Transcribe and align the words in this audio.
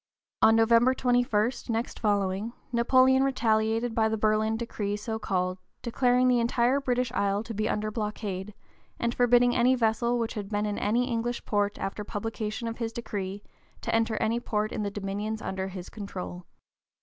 On 0.41 0.55
November 0.55 0.95
21, 0.95 1.51
next 1.69 1.99
following, 1.99 2.53
Napoleon 2.71 3.21
retaliated 3.21 3.93
by 3.93 4.09
the 4.09 4.17
Berlin 4.17 4.57
decree, 4.57 4.97
so 4.97 5.19
called, 5.19 5.59
declaring 5.83 6.27
the 6.27 6.39
entire 6.39 6.79
British 6.81 7.11
Isles 7.11 7.45
to 7.45 7.53
be 7.53 7.69
under 7.69 7.91
blockade, 7.91 8.55
and 8.97 9.13
forbidding 9.13 9.55
any 9.55 9.75
vessel 9.75 10.17
which 10.17 10.33
had 10.33 10.49
been 10.49 10.65
in 10.65 10.79
any 10.79 11.07
English 11.07 11.45
port 11.45 11.77
after 11.77 12.03
publication 12.03 12.67
of 12.67 12.79
his 12.79 12.91
decree 12.91 13.43
to 13.81 13.93
enter 13.93 14.15
any 14.19 14.39
port 14.39 14.71
in 14.71 14.81
the 14.81 14.89
dominions 14.89 15.39
under 15.39 15.67
his 15.67 15.87
control. 15.87 16.47